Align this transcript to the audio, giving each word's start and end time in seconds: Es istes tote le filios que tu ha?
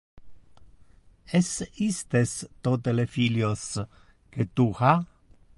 Es 1.39 1.49
istes 1.89 2.31
tote 2.63 2.97
le 2.97 3.05
filios 3.19 3.63
que 4.31 4.45
tu 4.61 4.71
ha? 4.81 4.99